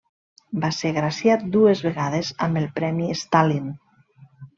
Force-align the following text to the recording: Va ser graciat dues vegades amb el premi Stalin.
Va 0.61 0.69
ser 0.77 0.91
graciat 0.93 1.43
dues 1.55 1.83
vegades 1.87 2.31
amb 2.47 2.61
el 2.63 2.65
premi 2.79 3.11
Stalin. 3.21 3.69